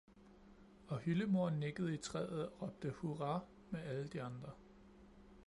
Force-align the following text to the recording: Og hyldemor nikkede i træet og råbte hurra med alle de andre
Og 0.87 0.99
hyldemor 0.99 1.49
nikkede 1.49 1.93
i 1.93 1.97
træet 1.97 2.49
og 2.49 2.61
råbte 2.61 2.89
hurra 2.89 3.39
med 3.69 3.79
alle 3.81 4.07
de 4.07 4.21
andre 4.21 4.49